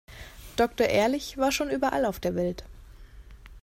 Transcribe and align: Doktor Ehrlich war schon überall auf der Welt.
Doktor 0.57 0.85
Ehrlich 0.87 1.37
war 1.37 1.51
schon 1.51 1.69
überall 1.69 2.05
auf 2.05 2.19
der 2.19 2.33
Welt. 2.33 2.63